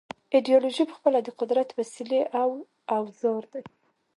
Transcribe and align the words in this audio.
ایدیالوژۍ 0.33 0.83
پخپله 0.91 1.19
د 1.23 1.29
قدرت 1.39 1.69
وسیلې 1.79 2.21
او 2.41 2.49
اوزار 2.97 3.43
دي. 3.53 3.63